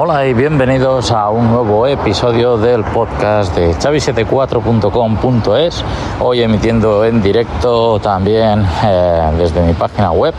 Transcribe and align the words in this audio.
Hola 0.00 0.26
y 0.26 0.32
bienvenidos 0.32 1.10
a 1.10 1.28
un 1.28 1.50
nuevo 1.50 1.84
episodio 1.86 2.56
del 2.56 2.84
podcast 2.84 3.52
de 3.56 3.74
chavi74.com.es. 3.74 5.84
Hoy 6.20 6.40
emitiendo 6.40 7.04
en 7.04 7.20
directo 7.20 7.98
también 7.98 8.64
eh, 8.84 9.32
desde 9.36 9.60
mi 9.60 9.74
página 9.74 10.12
web, 10.12 10.34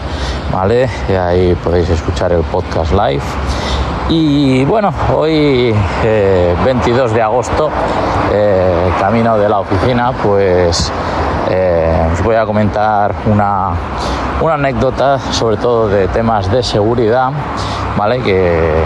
¿vale? 0.53 0.89
Y 1.09 1.11
ahí 1.11 1.55
podéis 1.55 1.89
escuchar 1.89 2.31
el 2.31 2.43
podcast 2.43 2.93
live. 2.93 3.21
Y 4.09 4.65
bueno, 4.65 4.91
hoy 5.15 5.73
22 6.65 7.11
eh, 7.11 7.13
de 7.13 7.21
agosto, 7.21 7.69
eh, 8.33 8.91
camino 8.99 9.37
de 9.37 9.47
la 9.47 9.59
oficina, 9.59 10.11
pues 10.11 10.91
os 12.11 12.23
voy 12.23 12.35
a 12.35 12.45
comentar 12.45 13.13
una, 13.25 13.71
una 14.41 14.53
anécdota 14.55 15.17
sobre 15.19 15.57
todo 15.57 15.87
de 15.87 16.07
temas 16.07 16.51
de 16.51 16.61
seguridad 16.61 17.31
¿vale? 17.99 18.19
Que 18.21 18.83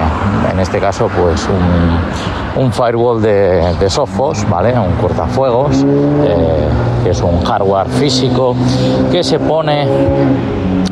en 0.52 0.59
este 0.59 0.80
caso, 0.80 1.08
pues 1.08 1.48
un, 2.55 2.72
firewall 2.72 3.22
de, 3.22 3.76
de, 3.80 3.90
Sophos, 3.90 4.48
¿vale? 4.50 4.78
Un 4.78 4.94
cortafuegos, 4.94 5.84
eh, 5.84 6.67
que 7.03 7.12
es 7.12 7.22
un 7.22 7.44
hardware 7.44 7.88
físico 7.90 8.55
que 9.12 9.23
se 9.23 9.40
pone 9.40 9.88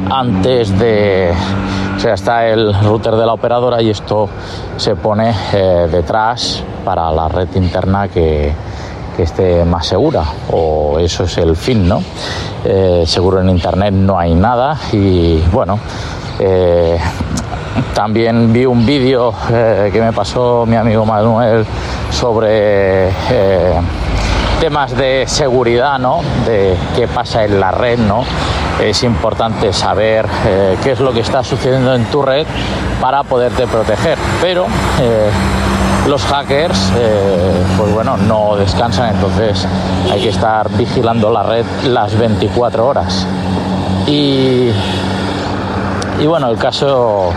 antes 0.10 0.78
de 0.78 1.34
sea, 2.02 2.14
está 2.16 2.48
el 2.48 2.74
router 2.84 3.16
de 3.16 3.26
la 3.26 3.34
operadora 3.34 3.82
y 3.82 3.90
esto 3.90 4.28
se 4.78 4.96
pone 4.96 5.34
eh, 5.54 5.88
detrás 5.92 6.64
para 6.84 7.12
la 7.12 7.28
red 7.28 7.48
interna 7.56 8.08
que, 8.08 8.54
esté 9.18 9.64
más 9.66 9.86
segura, 9.86 10.24
o 10.50 10.98
eso 10.98 11.26
es 11.26 11.38
el 11.38 11.56
fin, 11.56 11.88
¿no? 11.88 12.02
Eh, 12.66 13.04
seguro 13.06 13.40
en 13.40 13.50
internet 13.50 13.94
no 13.94 14.18
hay 14.18 14.34
nada 14.34 14.76
y 14.92 15.38
bueno, 15.52 15.78
también 17.94 18.52
vi 18.52 18.66
un 18.66 18.86
vídeo 18.86 19.34
eh, 19.52 19.90
que 19.92 20.02
me 20.02 20.12
pasó 20.12 20.66
mi 20.66 20.76
amigo 20.76 21.06
Manuel 21.06 21.66
sobre 22.10 23.10
eh, 23.10 23.74
temas 24.62 24.96
de 24.96 25.26
seguridad, 25.28 26.00
¿no? 26.00 26.22
De 26.46 26.78
qué 26.96 27.08
pasa 27.08 27.44
en 27.44 27.60
la 27.60 27.72
red, 27.72 28.00
¿no? 28.00 28.24
Es 28.80 29.04
importante 29.04 29.74
saber 29.74 30.26
eh, 30.46 30.78
qué 30.82 30.92
es 30.92 31.02
lo 31.02 31.12
que 31.12 31.20
está 31.20 31.44
sucediendo 31.44 31.94
en 31.94 32.06
tu 32.06 32.22
red 32.22 32.48
para 33.02 33.24
poderte 33.24 33.68
proteger. 33.68 34.18
Pero 34.42 34.68
los 36.08 36.24
hackers, 36.24 36.92
pues 37.78 37.94
bueno, 37.94 38.18
no 38.18 38.56
descansan, 38.56 39.16
entonces 39.16 39.68
hay 40.12 40.22
que 40.22 40.30
estar 40.30 40.70
vigilando 40.72 41.32
la 41.32 41.44
red 41.44 41.66
las 41.84 42.18
24 42.18 42.88
horas. 42.88 43.28
Y 44.08 44.72
y 46.22 46.28
bueno, 46.28 46.50
el 46.50 46.58
caso, 46.58 47.34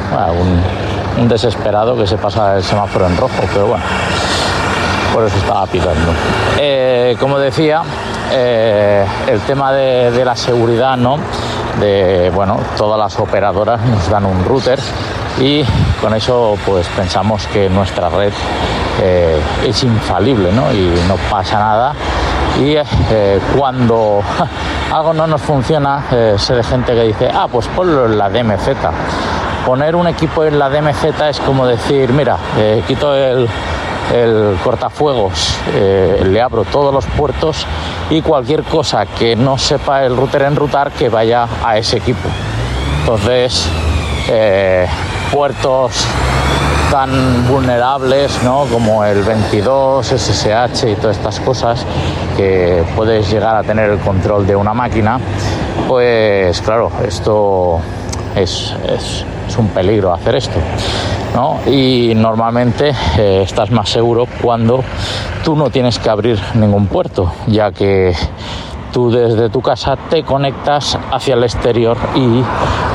un, 1.19 1.27
desesperado 1.27 1.97
que 1.97 2.07
se 2.07 2.19
pasa 2.19 2.57
el 2.57 2.63
semáforo 2.63 3.07
en 3.07 3.17
rojo, 3.17 3.43
pero 3.55 3.69
bueno, 3.69 3.83
por 5.15 5.25
eso 5.25 5.37
estaba 5.37 5.65
pitando. 5.67 6.13
Eh, 6.59 7.17
como 7.21 7.39
decía, 7.39 7.83
eh, 8.33 9.07
el 9.29 9.41
tema 9.43 9.73
de, 9.73 10.25
la 10.25 10.35
seguridad, 10.35 10.97
¿no? 10.97 11.19
De, 11.79 12.31
bueno, 12.35 12.59
todas 12.77 12.99
las 12.99 13.19
operadoras 13.21 13.81
nos 13.83 14.11
dan 14.11 14.27
un 14.27 14.45
router 14.45 14.79
y 15.41 15.65
con 16.01 16.15
eso 16.15 16.57
pues 16.67 16.89
pensamos 16.89 17.47
que 17.47 17.69
nuestra 17.69 18.09
red 18.09 18.33
eh, 19.03 19.41
es 19.65 19.85
infalible, 19.85 20.53
¿no? 20.53 20.73
Y 20.73 20.93
no 21.07 21.17
pasa 21.31 21.59
nada 21.61 21.93
y 22.61 22.77
cuando 23.57 24.21
algo 24.93 25.13
no 25.13 25.27
nos 25.27 25.41
funciona, 25.43 26.05
sé 26.37 26.55
de 26.55 26.63
gente 26.63 26.95
que 26.95 27.03
dice, 27.03 27.31
ah, 27.33 27.47
pues 27.51 27.69
ponlo 27.69 28.07
en 28.07 28.19
la 28.19 28.31
DMZ. 28.31 28.69
Poner 29.67 29.97
un 29.97 30.07
equipo 30.07 30.45
en 30.45 30.59
la 30.59 30.69
DMZ 30.69 31.05
es 31.29 31.41
como 31.41 31.67
decir, 31.67 32.13
mira, 32.13 32.37
quito 32.87 33.15
el, 33.17 33.49
cortafuegos, 34.63 35.57
le 36.25 36.41
abro 36.41 36.65
todos 36.65 36.93
los 36.93 37.07
puertos 37.07 37.67
y 38.11 38.23
cualquier 38.23 38.63
cosa 38.63 39.07
que 39.07 39.35
no 39.35 39.59
sepa 39.59 40.05
el 40.05 40.17
router 40.17 40.43
enrutar 40.43 40.93
que 40.93 41.09
vaya 41.09 41.49
a 41.65 41.79
ese 41.79 41.97
equipo. 41.97 42.29
Entonces, 43.01 43.69
puertos 45.33 46.07
tan 46.95 47.49
vulnerables 47.49 48.41
¿no? 48.45 48.67
como 48.67 49.05
el 49.05 49.25
22, 49.25 50.07
SSH 50.07 50.93
y 50.93 50.95
todas 50.95 51.17
estas 51.17 51.41
cosas 51.41 51.85
que 52.37 52.85
puedes 52.95 53.29
llegar 53.33 53.57
a 53.57 53.65
tener 53.65 53.91
el 53.91 53.99
control 53.99 54.47
de 54.47 54.55
una 54.55 54.75
máquina, 54.75 55.19
pues 55.89 56.61
claro, 56.61 56.93
esto 57.05 57.81
es, 58.37 58.73
es, 58.89 59.25
un 59.59 59.69
peligro 59.71 60.13
hacer 60.13 60.37
esto. 60.37 60.59
Y 61.67 62.13
normalmente 62.15 62.93
eh, 63.19 63.43
estás 63.43 63.73
más 63.73 63.89
seguro 63.89 64.27
cuando 64.41 64.85
tú 65.45 65.57
no 65.57 65.69
tienes 65.69 65.99
que 65.99 66.09
abrir 66.09 66.39
ningún 66.55 66.87
puerto, 66.87 67.33
ya 67.49 67.73
que 67.73 68.15
tú 68.93 69.11
desde 69.11 69.51
tu 69.51 69.61
casa 69.61 69.97
te 70.09 70.23
conectas 70.23 70.97
hacia 71.11 71.35
el 71.35 71.43
exterior 71.43 71.97
y 72.15 72.41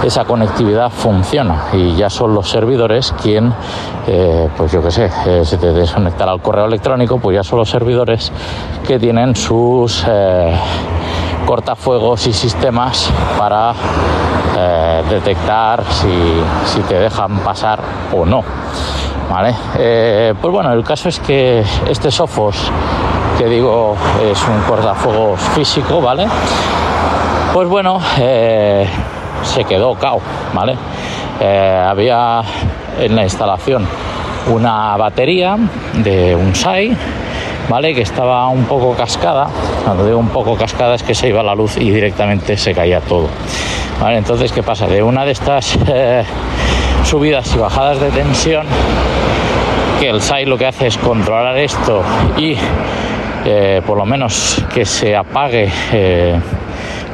esa 0.08 0.24
conectividad 0.24 0.90
funciona. 0.90 1.66
Y 1.74 1.98
ya 1.98 2.10
son 2.10 2.34
los 2.34 2.50
servidores 2.50 3.14
quien, 3.22 3.54
eh, 4.08 4.48
pues 4.56 4.72
yo 4.72 4.82
qué 4.82 4.92
sé, 4.92 5.12
eh, 5.28 5.42
se 5.44 5.58
te 5.58 5.74
desconectará 5.74 6.32
al 6.32 6.42
correo 6.42 6.66
electrónico, 6.66 7.20
pues 7.20 7.36
ya 7.36 7.44
son 7.44 7.60
los 7.60 7.70
servidores 7.70 8.32
que 8.88 8.98
tienen 8.98 9.36
sus 9.36 10.06
eh, 10.08 10.56
cortafuegos 11.46 12.28
y 12.28 12.34
sistemas 12.34 13.12
para 13.38 13.74
detectar 15.10 15.84
si, 15.90 16.82
te 16.82 16.96
dejan 16.96 17.40
pasar 17.40 17.80
o 18.14 18.26
no. 18.26 18.44
¿Vale? 19.30 19.56
pues 20.42 20.54
bueno, 20.54 20.74
el 20.74 20.84
caso 20.84 21.08
es 21.08 21.20
que 21.20 21.64
este 21.88 22.12
Sophos 22.12 22.72
que 23.40 23.46
digo 23.46 23.96
es 24.22 24.38
un 24.50 24.60
cortafuegos 24.64 25.40
físico, 25.56 26.02
¿vale? 26.02 26.28
Pues 27.54 27.70
bueno, 27.70 28.02
eh, 28.18 28.86
se 29.44 29.64
quedó 29.64 29.96
cao, 29.96 30.20
¿vale? 30.54 30.76
Eh, 31.40 31.86
había 31.88 32.42
en 33.00 33.16
la 33.16 33.24
instalación 33.24 33.88
una 34.50 34.98
batería 34.98 35.56
de 35.94 36.36
un 36.36 36.54
SAI, 36.54 36.98
¿vale? 37.70 37.94
Que 37.94 38.02
estaba 38.02 38.48
un 38.50 38.66
poco 38.66 38.94
cascada. 38.96 39.48
Cuando 39.86 40.06
digo 40.06 40.18
un 40.18 40.30
poco 40.30 40.56
cascada 40.56 40.96
es 40.96 41.04
que 41.04 41.14
se 41.14 41.30
iba 41.30 41.44
la 41.44 41.56
luz 41.56 41.78
y 41.78 41.92
directamente 41.92 42.58
se 42.58 42.74
caía 42.74 43.00
todo. 43.00 43.28
¿Vale? 44.02 44.18
Entonces, 44.18 44.52
¿qué 44.52 44.64
pasa? 44.64 44.88
De 44.88 45.04
una 45.04 45.26
de 45.26 45.32
estas 45.32 45.78
eh, 45.88 46.24
subidas 47.04 47.54
y 47.56 47.58
bajadas 47.58 48.00
de 48.00 48.10
tensión, 48.10 48.66
que 50.00 50.10
el 50.10 50.22
SAI 50.22 50.46
lo 50.46 50.58
que 50.58 50.66
hace 50.66 50.88
es 50.88 50.98
controlar 50.98 51.58
esto 51.58 52.02
y 52.38 52.56
eh, 53.46 53.82
por 53.86 53.98
lo 53.98 54.06
menos 54.06 54.64
que 54.74 54.86
se 54.86 55.16
apague 55.16 55.70
eh, 55.94 56.40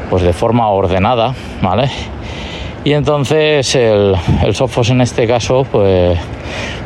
pues 0.10 0.24
de 0.24 0.34
forma 0.34 0.70
ordenada, 0.70 1.34
¿vale? 1.62 1.90
Y 2.84 2.94
entonces 2.94 3.76
el, 3.76 4.16
el 4.44 4.56
en 4.90 5.02
este 5.02 5.28
caso 5.28 5.66
pues, 5.72 6.20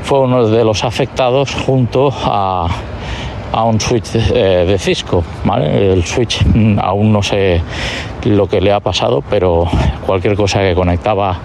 fue 0.04 0.22
uno 0.22 0.48
de 0.48 0.64
los 0.64 0.86
afectados 0.86 1.54
junto 1.54 2.10
a, 2.24 2.68
a 3.52 3.64
un 3.64 3.80
switch 3.80 4.16
eh, 4.16 4.66
de 4.68 4.78
Cisco, 4.78 5.24
¿vale? 5.44 5.94
El 5.94 6.04
switch 6.06 6.44
mm, 6.46 6.80
aún 6.80 7.12
no 7.12 7.24
sé 7.24 7.62
lo 8.26 8.48
que 8.48 8.62
le 8.62 8.72
ha 8.72 8.80
pasado, 8.80 9.24
pero 9.30 9.68
cualquier 10.06 10.36
cosa 10.36 10.60
que 10.60 10.76
conectaba 10.76 11.38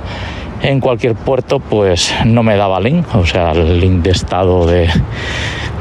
en 0.63 0.81
cualquier 0.81 1.15
puerto 1.15 1.61
pues 1.61 2.15
no 2.25 2.43
me 2.43 2.57
daba 2.57 2.81
link, 2.81 3.07
o 3.15 3.27
sea, 3.27 3.53
el 3.53 3.81
link 3.81 4.03
de 4.03 4.11
estado 4.11 4.67
de, 4.67 4.89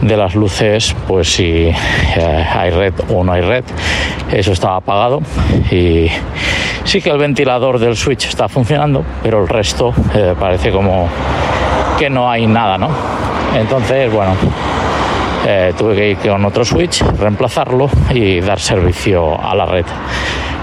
de 0.01 0.17
las 0.17 0.35
luces, 0.35 0.95
pues 1.07 1.33
si 1.33 1.69
eh, 1.69 2.47
hay 2.53 2.69
red 2.69 2.94
o 3.09 3.24
no 3.24 3.31
hay 3.31 3.42
red, 3.42 3.63
eso 4.31 4.51
estaba 4.51 4.77
apagado 4.77 5.21
y 5.71 6.07
sí 6.83 7.01
que 7.01 7.09
el 7.09 7.18
ventilador 7.18 7.80
del 7.80 7.95
switch 7.95 8.27
está 8.27 8.50
funcionando, 8.50 9.03
pero 9.21 9.42
el 9.42 9.47
resto 9.47 9.94
eh, 10.13 10.36
parece 10.39 10.71
como 10.71 11.07
que 11.97 12.09
no 12.09 12.30
hay 12.30 12.45
nada, 12.45 12.77
¿no? 12.77 12.89
Entonces, 13.56 14.12
bueno, 14.12 14.33
eh, 15.45 15.74
tuve 15.78 15.95
que 15.95 16.10
ir 16.12 16.18
con 16.18 16.45
otro 16.45 16.63
switch, 16.66 17.01
reemplazarlo 17.19 17.90
y 18.12 18.42
dar 18.42 18.60
servicio 18.60 19.40
a 19.40 19.56
la 19.56 19.66
red. 19.66 19.86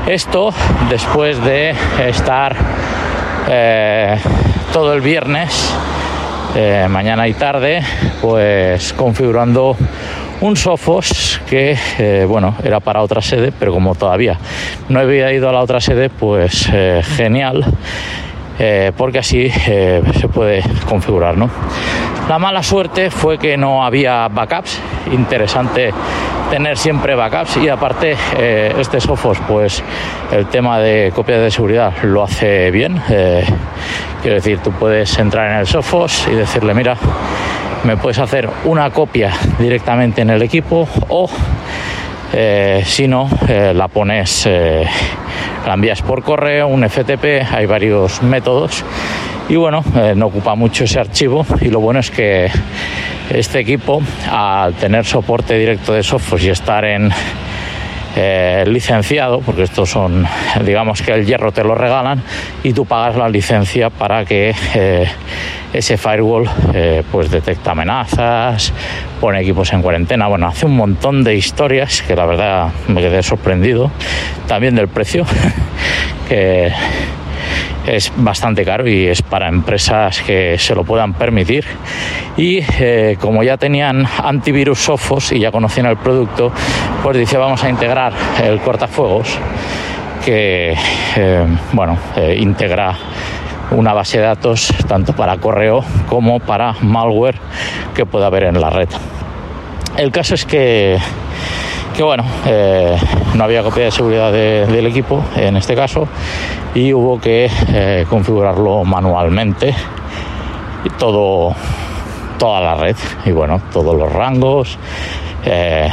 Esto 0.07 0.53
después 0.89 1.43
de 1.45 1.75
estar 1.99 2.57
todo 4.73 4.95
el 4.95 5.01
viernes 5.01 5.75
eh, 6.57 6.89
mañana 6.91 7.29
y 7.29 7.35
tarde, 7.35 7.81
pues 8.21 8.93
configurando 8.95 9.77
un 10.41 10.57
Sophos 10.57 11.41
que, 11.49 11.79
eh, 11.99 12.27
bueno, 12.29 12.57
era 12.65 12.81
para 12.81 13.03
otra 13.03 13.21
sede, 13.21 13.53
pero 13.57 13.73
como 13.73 13.95
todavía 13.95 14.37
no 14.89 14.99
había 14.99 15.33
ido 15.33 15.49
a 15.49 15.53
la 15.53 15.61
otra 15.61 15.81
sede, 15.81 16.11
pues 16.11 16.69
eh, 16.73 17.03
genial, 17.17 17.65
porque 18.97 19.21
así 19.21 19.49
se 19.49 20.29
puede 20.31 20.63
configurar, 20.87 21.35
¿no? 21.35 21.49
La 22.31 22.39
mala 22.39 22.63
suerte 22.63 23.11
fue 23.11 23.39
que 23.39 23.57
no 23.57 23.85
había 23.85 24.29
backups, 24.29 24.79
interesante 25.11 25.93
tener 26.49 26.79
siempre 26.79 27.17
backups 27.17 27.57
y 27.57 27.69
aparte 27.69 28.17
eh, 28.39 28.73
este 28.79 29.01
Sophos 29.01 29.37
pues 29.49 29.83
el 30.31 30.47
tema 30.47 30.79
de 30.79 31.11
copias 31.13 31.41
de 31.41 31.51
seguridad 31.51 31.93
lo 32.05 32.23
hace 32.23 32.71
bien. 32.71 33.03
Eh, 33.11 33.45
quiero 34.23 34.37
decir 34.37 34.61
tú 34.61 34.71
puedes 34.71 35.19
entrar 35.19 35.51
en 35.51 35.59
el 35.59 35.67
Sophos 35.67 36.29
y 36.31 36.37
decirle 36.37 36.73
mira 36.73 36.97
me 37.83 37.97
puedes 37.97 38.21
hacer 38.21 38.49
una 38.65 38.91
copia 38.91 39.33
directamente 39.59 40.23
en 40.23 40.31
el 40.31 40.41
equipo 40.43 40.89
o 41.09 41.29
eh, 42.33 42.83
si 42.85 43.09
no 43.09 43.29
la 43.49 43.89
pones 43.89 44.47
la 44.47 45.75
envías 45.75 46.03
por 46.03 46.23
correo 46.23 46.69
un 46.69 46.89
FTP 46.89 47.53
hay 47.53 47.67
varios 47.67 48.23
métodos. 48.23 48.85
Y 49.49 49.57
bueno, 49.57 49.83
no 50.15 50.27
ocupa 50.27 50.55
mucho 50.55 50.85
ese 50.85 51.01
archivo. 51.01 51.45
Y 51.61 51.71
lo 51.71 51.81
bueno 51.81 51.99
es 51.99 52.11
que 52.11 52.49
este 53.31 53.61
equipo, 53.61 54.01
al 54.31 54.75
tener 54.75 55.05
soporte 55.05 55.59
directo 55.59 55.93
de 55.93 56.03
software 56.03 56.43
y 56.43 56.49
estar 56.51 56.85
en 56.85 57.11
eh, 58.17 58.65
licenciado, 58.67 59.41
porque 59.41 59.63
estos 59.63 59.89
son, 59.89 60.27
digamos 60.65 61.01
que 61.01 61.13
el 61.13 61.25
hierro 61.25 61.53
te 61.53 61.63
lo 61.63 61.77
regalan 61.77 62.21
y 62.65 62.73
tú 62.73 62.85
pagas 62.85 63.15
la 63.15 63.29
licencia 63.29 63.89
para 63.89 64.25
que 64.25 64.53
eh, 64.75 65.07
ese 65.73 65.97
firewall 65.97 66.51
eh, 66.75 67.05
pues 67.13 67.31
detecta 67.31 67.71
amenazas, 67.71 68.73
pone 69.21 69.41
equipos 69.41 69.73
en 69.73 69.83
cuarentena, 69.83 70.27
bueno, 70.27 70.49
hace 70.49 70.67
un 70.67 70.77
montón 70.77 71.23
de 71.23 71.37
historias 71.37 72.03
que 72.03 72.17
la 72.17 72.27
verdad 72.27 72.71
me 72.89 73.01
quedé 73.01 73.23
sorprendido, 73.23 73.93
también 74.49 74.75
del 74.75 74.89
precio, 74.89 75.25
que 76.29 76.73
es 77.87 78.13
bastante 78.17 78.65
caro 78.65 78.89
y 78.89 79.07
es 79.07 79.23
para 79.23 79.49
empresas 79.49 80.21
que 80.23 80.59
se 80.59 80.75
lo 80.75 80.83
puedan 80.83 81.15
permitir. 81.15 81.65
Y 82.37 82.63
como 83.17 83.43
ya 83.43 83.57
tenían 83.57 84.07
antivirus 84.23 84.79
Sophos 84.79 85.33
y 85.33 85.41
ya 85.41 85.51
conocían 85.51 85.87
el 85.87 85.97
producto, 85.97 86.53
pues 87.03 87.17
dice 87.17 87.37
vamos 87.37 87.63
a 87.65 87.69
integrar 87.69 88.13
el 88.43 88.61
cortafuegos 88.61 89.29
que 90.25 90.75
eh, 91.17 91.47
bueno 91.73 91.97
eh, 92.17 92.37
integra 92.39 92.97
una 93.71 93.93
base 93.93 94.19
de 94.19 94.25
datos 94.25 94.73
tanto 94.89 95.15
para 95.15 95.39
correo 95.39 95.85
como 96.09 96.41
para 96.41 96.75
malware 96.81 97.39
que 97.95 98.05
pueda 98.05 98.27
haber 98.27 98.45
en 98.45 98.61
la 98.61 98.71
red. 98.71 98.89
El 99.97 100.11
caso 100.11 100.35
es 100.35 100.45
que 100.45 100.99
que 101.97 102.03
bueno, 102.03 102.25
eh, 102.47 102.97
no 103.35 103.45
había 103.45 103.63
copia 103.63 103.85
de 103.85 103.91
seguridad 103.91 104.33
del 104.33 104.87
equipo 104.87 105.23
en 105.37 105.57
este 105.57 105.75
caso 105.75 106.09
y 106.75 106.93
hubo 106.93 107.21
que 107.21 107.51
eh, 107.69 108.07
configurarlo 108.09 108.85
manualmente 108.85 109.75
todo 110.99 111.55
toda 112.39 112.61
la 112.61 112.75
red 112.75 112.97
y 113.27 113.33
bueno 113.33 113.61
todos 113.73 113.95
los 113.95 114.11
rangos 114.11 114.79
eh, 115.45 115.89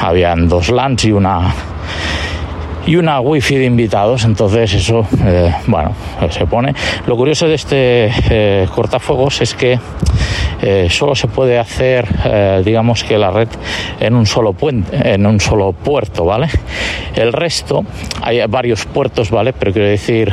habían 0.00 0.48
dos 0.48 0.70
LANs 0.70 1.04
y 1.04 1.12
una 1.12 1.54
y 2.84 2.96
una 2.96 3.20
wifi 3.20 3.56
de 3.56 3.64
invitados 3.64 4.24
entonces 4.24 4.74
eso 4.74 5.06
bueno 5.68 5.94
se 6.30 6.46
pone 6.46 6.74
lo 7.06 7.16
curioso 7.16 7.46
de 7.46 7.54
este 7.54 8.68
cortafuegos 8.74 9.40
es 9.40 9.54
que 9.54 9.78
eh, 10.64 10.86
solo 10.88 11.16
se 11.16 11.26
puede 11.26 11.58
hacer, 11.58 12.06
eh, 12.24 12.62
digamos 12.64 13.02
que 13.02 13.18
la 13.18 13.32
red 13.32 13.48
en 13.98 14.14
un 14.14 14.26
solo 14.26 14.52
puente, 14.52 15.12
en 15.12 15.26
un 15.26 15.40
solo 15.40 15.72
puerto, 15.72 16.24
¿vale? 16.24 16.46
El 17.16 17.32
resto, 17.32 17.84
hay 18.22 18.46
varios 18.46 18.86
puertos, 18.86 19.28
¿vale? 19.32 19.52
Pero 19.54 19.72
quiero 19.72 19.88
decir, 19.88 20.32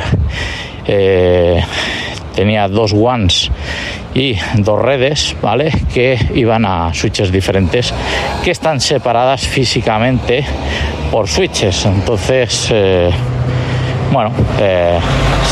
eh, 0.86 1.60
tenía 2.40 2.68
dos 2.68 2.94
ones 2.94 3.50
y 4.14 4.34
dos 4.54 4.80
redes, 4.80 5.36
¿vale? 5.42 5.70
Que 5.92 6.18
iban 6.34 6.64
a 6.64 6.94
switches 6.94 7.30
diferentes 7.30 7.92
que 8.42 8.50
están 8.50 8.80
separadas 8.80 9.46
físicamente 9.46 10.42
por 11.10 11.28
switches. 11.28 11.84
Entonces, 11.84 12.72
bueno, 14.10 14.32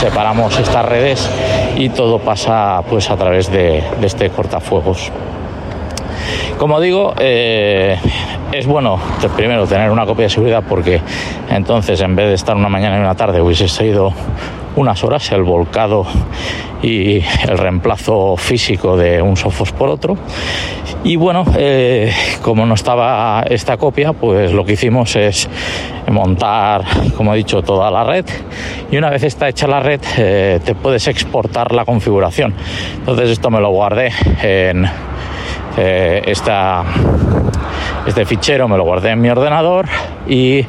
separamos 0.00 0.58
estas 0.58 0.86
redes 0.86 1.28
y 1.76 1.90
todo 1.90 2.20
pasa 2.20 2.80
pues 2.88 3.10
a 3.10 3.16
través 3.18 3.52
de, 3.52 3.84
este 4.00 4.30
cortafuegos. 4.30 5.12
Como 6.56 6.80
digo, 6.80 7.12
eh, 7.18 7.98
es 8.50 8.66
bueno 8.66 8.98
primero 9.36 9.66
tener 9.66 9.90
una 9.90 10.06
copia 10.06 10.24
de 10.24 10.30
seguridad 10.30 10.64
porque 10.66 11.02
entonces 11.50 12.00
en 12.00 12.16
vez 12.16 12.28
de 12.28 12.34
estar 12.34 12.56
una 12.56 12.70
mañana 12.70 12.96
y 12.96 13.00
una 13.00 13.14
tarde 13.14 13.42
hubiese 13.42 13.68
sido 13.68 14.10
unas 14.78 15.02
horas 15.02 15.32
el 15.32 15.42
volcado 15.42 16.06
y 16.82 17.16
el 17.16 17.58
reemplazo 17.58 18.36
físico 18.36 18.96
de 18.96 19.20
un 19.20 19.36
Sophos 19.36 19.72
por 19.72 19.88
otro. 19.88 20.16
Y 21.02 21.16
bueno, 21.16 21.44
eh, 21.56 22.12
como 22.42 22.64
no 22.64 22.74
estaba 22.74 23.44
esta 23.48 23.76
copia, 23.76 24.12
pues 24.12 24.52
lo 24.52 24.64
que 24.64 24.74
hicimos 24.74 25.16
es 25.16 25.48
montar, 26.10 26.84
como 27.16 27.34
he 27.34 27.38
dicho, 27.38 27.60
toda 27.62 27.90
la 27.90 28.04
red. 28.04 28.24
Y 28.90 28.96
una 28.96 29.10
vez 29.10 29.24
está 29.24 29.48
hecha 29.48 29.66
la 29.66 29.80
red, 29.80 30.00
eh, 30.16 30.60
te 30.64 30.76
puedes 30.76 31.08
exportar 31.08 31.72
la 31.72 31.84
configuración. 31.84 32.54
Entonces 32.98 33.30
esto 33.30 33.50
me 33.50 33.60
lo 33.60 33.70
guardé 33.70 34.12
en 34.42 34.88
eh, 35.76 36.22
esta, 36.24 36.84
este 38.06 38.24
fichero, 38.24 38.68
me 38.68 38.76
lo 38.76 38.84
guardé 38.84 39.10
en 39.10 39.20
mi 39.20 39.28
ordenador 39.28 39.86
y 40.28 40.64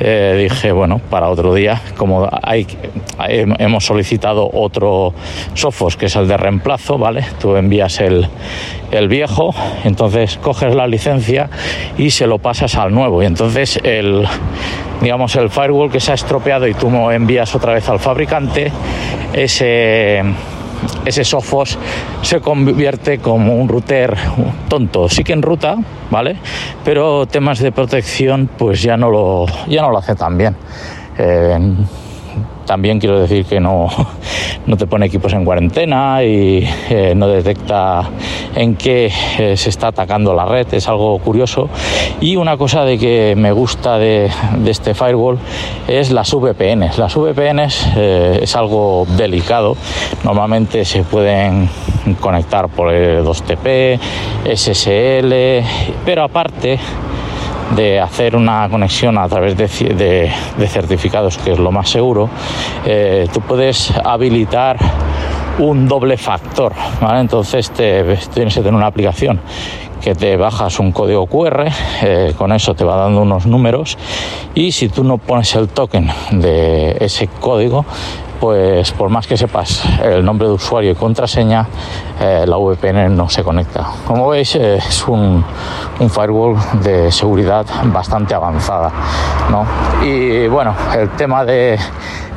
eh, 0.00 0.48
dije, 0.48 0.72
bueno, 0.72 1.00
para 1.10 1.28
otro 1.28 1.54
día, 1.54 1.80
como 1.96 2.28
hay, 2.42 2.66
hemos 3.28 3.84
solicitado 3.84 4.48
otro 4.52 5.12
Sofos, 5.54 5.96
que 5.96 6.06
es 6.06 6.16
el 6.16 6.28
de 6.28 6.36
reemplazo, 6.36 6.98
¿vale? 6.98 7.24
Tú 7.40 7.56
envías 7.56 8.00
el, 8.00 8.26
el 8.90 9.08
viejo, 9.08 9.54
entonces 9.84 10.38
coges 10.38 10.74
la 10.74 10.86
licencia 10.86 11.50
y 11.98 12.10
se 12.10 12.26
lo 12.26 12.38
pasas 12.38 12.76
al 12.76 12.92
nuevo. 12.92 13.22
Y 13.22 13.26
entonces 13.26 13.80
el, 13.82 14.26
digamos, 15.00 15.36
el 15.36 15.50
firewall 15.50 15.90
que 15.90 16.00
se 16.00 16.12
ha 16.12 16.14
estropeado 16.14 16.66
y 16.66 16.74
tú 16.74 16.88
envías 17.10 17.54
otra 17.54 17.74
vez 17.74 17.88
al 17.88 17.98
fabricante, 17.98 18.72
ese 19.32 20.22
ese 21.04 21.24
Sophos 21.24 21.78
se 22.22 22.40
convierte 22.40 23.18
como 23.18 23.56
un 23.56 23.68
router 23.68 24.16
tonto. 24.68 25.08
Sí 25.08 25.24
que 25.24 25.32
en 25.32 25.42
ruta, 25.42 25.76
¿vale? 26.10 26.36
Pero 26.84 27.26
temas 27.26 27.58
de 27.58 27.72
protección, 27.72 28.48
pues 28.58 28.82
ya 28.82 28.96
no 28.96 29.10
lo, 29.10 29.46
ya 29.68 29.82
no 29.82 29.90
lo 29.90 29.98
hace 29.98 30.14
tan 30.14 30.38
bien. 30.38 30.56
Eh, 31.18 31.58
también 32.66 32.98
quiero 32.98 33.20
decir 33.20 33.44
que 33.44 33.60
no, 33.60 33.88
no 34.66 34.76
te 34.76 34.86
pone 34.86 35.06
equipos 35.06 35.32
en 35.32 35.44
cuarentena 35.44 36.22
y 36.22 36.66
eh, 36.88 37.14
no 37.14 37.28
detecta 37.28 38.02
en 38.54 38.76
qué 38.76 39.12
eh, 39.38 39.56
se 39.56 39.70
está 39.70 39.88
atacando 39.88 40.34
la 40.34 40.44
red, 40.44 40.66
es 40.72 40.88
algo 40.88 41.18
curioso. 41.18 41.68
Y 42.20 42.36
una 42.36 42.56
cosa 42.56 42.84
de 42.84 42.98
que 42.98 43.34
me 43.36 43.52
gusta 43.52 43.98
de, 43.98 44.30
este 44.66 44.94
firewall 44.94 45.38
es 45.88 46.10
las 46.10 46.32
VPNs. 46.32 46.98
Las 46.98 47.14
VPNs 47.14 47.92
eh, 47.96 48.40
es 48.42 48.56
algo 48.56 49.06
delicado, 49.16 49.76
normalmente 50.24 50.84
se 50.84 51.02
pueden 51.02 51.68
conectar 52.20 52.68
por 52.68 52.92
el 52.92 53.24
2TP, 53.24 53.98
SSL, 54.54 55.64
pero 56.04 56.24
aparte 56.24 56.78
de 57.74 58.00
hacer 58.00 58.36
una 58.36 58.68
conexión 58.68 59.18
a 59.18 59.28
través 59.28 59.56
de, 59.56 60.30
certificados, 60.68 61.38
que 61.38 61.52
es 61.52 61.58
lo 61.58 61.72
más 61.72 61.88
seguro, 61.88 62.28
eh, 62.84 63.26
tú 63.32 63.40
puedes 63.40 63.92
habilitar 64.04 64.76
un 65.58 65.88
doble 65.88 66.16
factor. 66.16 66.72
Entonces 67.14 67.70
te, 67.70 68.16
tienes 68.34 68.54
que 68.54 68.60
tener 68.60 68.74
una 68.74 68.86
aplicación 68.86 69.40
que 70.02 70.14
te 70.16 70.36
bajas 70.36 70.80
un 70.80 70.90
código 70.90 71.26
QR, 71.26 71.66
eh, 72.02 72.34
con 72.36 72.52
eso 72.52 72.74
te 72.74 72.84
va 72.84 72.96
dando 72.96 73.22
unos 73.22 73.46
números 73.46 73.96
y 74.52 74.72
si 74.72 74.88
tú 74.88 75.04
no 75.04 75.18
pones 75.18 75.54
el 75.54 75.68
token 75.68 76.10
de 76.32 76.96
ese 76.98 77.28
código, 77.28 77.84
pues 78.40 78.90
por 78.90 79.08
más 79.08 79.28
que 79.28 79.36
sepas 79.36 79.84
el 80.02 80.24
nombre 80.24 80.48
de 80.48 80.54
usuario 80.54 80.90
y 80.90 80.94
contraseña, 80.96 81.68
eh, 82.20 82.44
la 82.44 82.56
VPN 82.56 83.14
no 83.14 83.28
se 83.28 83.44
conecta. 83.44 83.86
Como 84.04 84.28
veis, 84.30 84.56
es 84.56 85.06
un, 85.06 85.44
firewall 86.10 86.56
de 86.82 87.12
seguridad 87.12 87.64
bastante 87.84 88.34
avanzada. 88.34 88.90
Y 90.02 90.48
bueno, 90.48 90.74
el 90.98 91.10
tema 91.10 91.44
de 91.44 91.78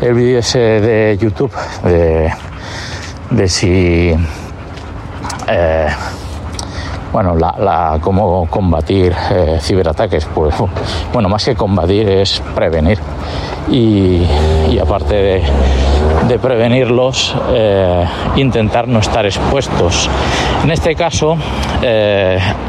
el 0.01 0.13
vídeo 0.13 0.37
ese 0.37 0.59
de 0.59 1.17
YouTube, 1.17 1.51
de, 1.83 2.31
si. 3.47 4.15
Eh, 5.47 5.87
bueno, 7.11 7.35
la, 7.35 7.97
cómo 8.01 8.45
combatir 8.49 9.15
eh, 9.31 9.57
ciberataques, 9.61 10.25
pues 10.25 10.53
bueno, 11.13 11.29
más 11.29 11.45
que 11.45 11.55
combatir 11.55 12.09
es 12.09 12.41
prevenir. 12.53 12.99
Y, 13.71 14.25
aparte 14.79 15.41
de, 16.27 16.39
prevenirlos, 16.39 17.35
eh, 17.53 18.05
intentar 18.35 18.87
no 18.87 18.99
estar 18.99 19.25
expuestos. 19.25 20.09
En 20.63 20.71
este 20.71 20.93
caso, 20.95 21.37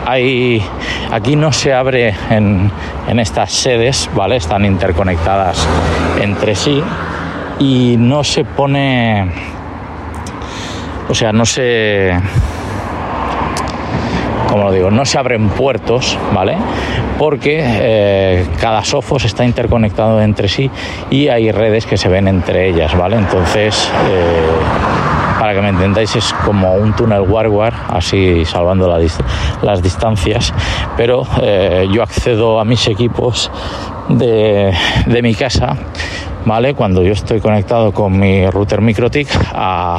hay, 0.07 0.63
aquí 1.11 1.35
no 1.35 1.53
se 1.53 1.75
abre 1.75 2.15
en, 2.31 2.71
en 3.09 3.19
estas 3.19 3.53
sedes, 3.53 4.09
¿vale? 4.15 4.37
Están 4.37 4.65
interconectadas 4.65 5.67
entre 6.21 6.55
sí 6.55 6.83
y 7.59 7.97
no 7.99 8.23
se 8.25 8.45
pone, 8.45 9.31
o 11.09 11.15
sea, 11.15 11.33
no 11.33 11.45
se 11.45 12.13
como 14.49 14.65
lo 14.65 14.73
digo, 14.73 14.91
no 14.91 15.05
se 15.05 15.19
abren 15.19 15.49
puertos, 15.51 16.17
¿vale? 16.33 16.57
porque 17.19 17.63
eh, 17.63 18.47
cada 18.61 18.85
Sophos 18.85 19.25
está 19.25 19.45
interconectado 19.45 20.21
entre 20.21 20.49
sí 20.49 20.71
y 21.11 21.29
hay 21.29 21.51
redes 21.51 21.87
que 21.87 21.97
se 21.97 22.09
ven 22.09 22.29
entre 22.29 22.69
ellas, 22.69 22.97
¿vale? 22.97 23.17
Entonces, 23.17 23.91
eh, 24.09 24.49
para 25.39 25.55
que 25.55 25.61
me 25.61 25.69
entendáis, 25.71 26.17
es 26.17 26.33
como 26.45 26.75
un 26.75 26.95
túnel 26.95 27.23
war 27.23 27.75
así 27.89 28.45
salvando 28.45 28.89
la, 28.89 29.05
las 29.63 29.83
distancias, 29.83 30.53
pero 30.97 31.27
eh, 31.41 31.87
yo 31.93 32.03
accedo 32.03 32.61
a 32.61 32.65
mis 32.65 32.87
equipos 32.89 33.51
de, 34.09 34.73
de 35.07 35.23
mi 35.23 35.35
casa 35.35 35.77
¿vale? 36.47 36.75
Cuando 36.75 37.03
yo 37.03 37.13
estoy 37.13 37.41
conectado 37.41 37.93
con 37.93 38.19
mi 38.19 38.49
router 38.49 38.81
MikroTik 38.81 39.29
a, 39.53 39.99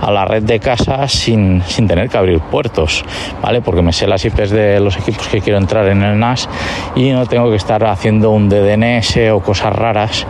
a 0.00 0.10
la 0.10 0.24
red 0.24 0.42
de 0.42 0.58
casa 0.58 1.06
sin, 1.06 1.62
sin, 1.66 1.86
tener 1.86 2.08
que 2.08 2.16
abrir 2.16 2.40
puertos, 2.40 3.04
¿vale? 3.42 3.60
Porque 3.60 3.82
me 3.82 3.92
sé 3.92 4.06
las 4.06 4.24
IPs 4.24 4.50
de 4.50 4.80
los 4.80 4.96
equipos 4.96 5.28
que 5.28 5.40
quiero 5.40 5.58
entrar 5.58 5.86
en 5.88 6.02
el 6.02 6.18
NAS 6.18 6.48
y 6.96 7.10
no 7.10 7.26
tengo 7.26 7.50
que 7.50 7.56
estar 7.56 7.84
haciendo 7.84 8.30
un 8.30 8.48
DDNS 8.48 9.18
o 9.32 9.40
cosas 9.40 9.74
raras, 9.74 10.26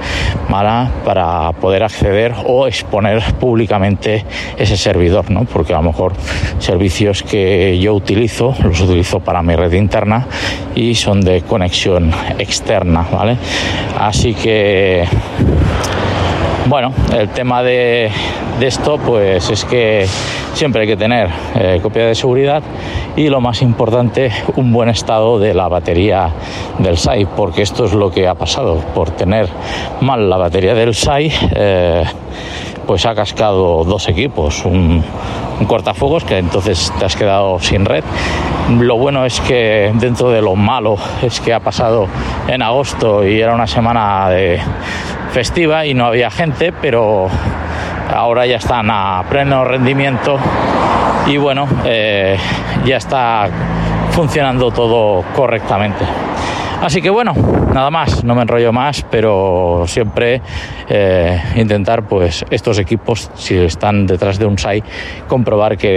¿vale? 0.50 0.90
Para 1.04 1.52
poder 1.52 1.84
acceder 1.84 2.34
o 2.44 2.66
exponer 2.66 3.22
públicamente 3.34 4.26
ese 4.58 4.76
servidor, 4.76 5.30
¿no? 5.30 5.44
Porque 5.44 5.72
a 5.72 5.76
lo 5.76 5.84
mejor 5.84 6.12
servicios 6.58 7.22
que 7.22 7.78
yo 7.78 7.94
utilizo, 7.94 8.54
los 8.64 8.80
utilizo 8.80 9.20
para 9.20 9.42
mi 9.42 9.54
red 9.54 9.72
interna 9.74 10.26
y 10.74 10.96
son 10.96 11.20
de 11.20 11.42
conexión 11.42 12.10
externa, 12.38 13.06
¿vale? 13.12 13.36
Así 13.98 14.34
que 14.34 15.06
bueno, 16.66 16.92
el 17.12 17.28
tema 17.28 17.62
de, 17.62 18.10
esto 18.60 18.96
pues 18.96 19.50
es 19.50 19.64
que 19.64 20.06
siempre 20.54 20.82
hay 20.82 20.86
que 20.86 20.96
tener 20.96 21.28
eh, 21.56 21.80
copia 21.82 22.06
de 22.06 22.14
seguridad 22.14 22.62
y 23.16 23.28
lo 23.28 23.40
más 23.40 23.62
importante 23.62 24.30
un 24.56 24.72
buen 24.72 24.88
estado 24.88 25.38
de 25.38 25.54
la 25.54 25.68
batería 25.68 26.30
del 26.78 26.96
SAI 26.96 27.26
porque 27.26 27.62
esto 27.62 27.84
es 27.84 27.92
lo 27.92 28.10
que 28.10 28.28
ha 28.28 28.34
pasado 28.34 28.76
por 28.94 29.10
tener 29.10 29.48
mal 30.00 30.30
la 30.30 30.36
batería 30.36 30.74
del 30.74 30.94
SAI 30.94 31.32
eh, 31.54 32.04
pues 32.86 33.06
ha 33.06 33.14
cascado 33.14 33.84
dos 33.84 34.08
equipos 34.08 34.64
un, 34.64 35.02
un 35.58 35.66
cortafuegos 35.66 36.24
que 36.24 36.38
entonces 36.38 36.92
te 36.98 37.04
has 37.04 37.16
quedado 37.16 37.58
sin 37.58 37.84
red 37.84 38.04
lo 38.70 38.96
bueno 38.96 39.24
es 39.24 39.40
que 39.40 39.92
dentro 39.94 40.30
de 40.30 40.40
lo 40.40 40.54
malo 40.54 40.96
es 41.22 41.40
que 41.40 41.52
ha 41.52 41.60
pasado 41.60 42.06
en 42.48 42.62
agosto 42.62 43.26
y 43.26 43.40
era 43.40 43.54
una 43.54 43.66
semana 43.66 44.28
de 44.28 44.60
festiva 45.30 45.86
y 45.86 45.94
no 45.94 46.06
había 46.06 46.30
gente, 46.30 46.72
pero 46.72 47.28
ahora 48.14 48.46
ya 48.46 48.56
están 48.56 48.90
a 48.90 49.24
pleno 49.28 49.64
rendimiento 49.64 50.38
y 51.26 51.36
bueno, 51.36 51.66
eh, 51.84 52.36
ya 52.84 52.96
está 52.96 53.48
funcionando 54.10 54.70
todo 54.70 55.24
correctamente. 55.34 56.04
Así 56.82 57.00
que 57.00 57.10
bueno, 57.10 57.32
nada 57.72 57.90
más, 57.90 58.24
no 58.24 58.34
me 58.34 58.42
enrollo 58.42 58.72
más, 58.72 59.06
pero 59.08 59.84
siempre 59.86 60.42
eh, 60.88 61.40
intentar 61.54 62.08
pues 62.08 62.44
estos 62.50 62.76
equipos, 62.78 63.30
si 63.34 63.56
están 63.56 64.04
detrás 64.04 64.36
de 64.36 64.46
un 64.46 64.58
SAI, 64.58 64.82
comprobar 65.28 65.78
que 65.78 65.90